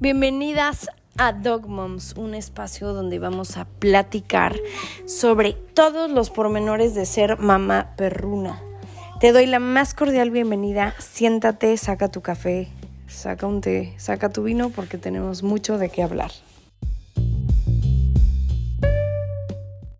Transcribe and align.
Bienvenidas 0.00 0.88
a 1.18 1.34
Dog 1.34 1.68
Moms, 1.68 2.14
un 2.16 2.32
espacio 2.32 2.94
donde 2.94 3.18
vamos 3.18 3.58
a 3.58 3.66
platicar 3.66 4.56
sobre 5.04 5.52
todos 5.52 6.10
los 6.10 6.30
pormenores 6.30 6.94
de 6.94 7.04
ser 7.04 7.36
mamá 7.36 7.92
perruna. 7.98 8.62
Te 9.20 9.32
doy 9.32 9.44
la 9.44 9.58
más 9.58 9.92
cordial 9.92 10.30
bienvenida. 10.30 10.94
Siéntate, 10.98 11.76
saca 11.76 12.08
tu 12.08 12.22
café, 12.22 12.68
saca 13.08 13.46
un 13.46 13.60
té, 13.60 13.92
saca 13.98 14.30
tu 14.30 14.42
vino 14.42 14.70
porque 14.70 14.96
tenemos 14.96 15.42
mucho 15.42 15.76
de 15.76 15.90
qué 15.90 16.02
hablar. 16.02 16.30